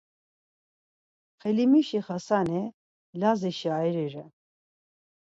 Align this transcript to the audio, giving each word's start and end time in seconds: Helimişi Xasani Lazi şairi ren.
Helimişi 1.43 1.99
Xasani 2.07 2.61
Lazi 3.19 3.51
şairi 3.59 4.05
ren. 4.13 4.29